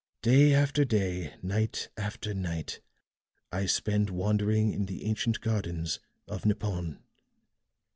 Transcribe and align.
Day 0.23 0.51
after 0.51 0.83
day, 0.83 1.35
night 1.43 1.89
after 1.95 2.33
night, 2.33 2.79
I 3.51 3.67
spend 3.67 4.09
wandering 4.09 4.73
in 4.73 4.87
the 4.87 5.05
ancient 5.05 5.41
gardens 5.41 5.99
of 6.27 6.43
Nippon. 6.43 7.03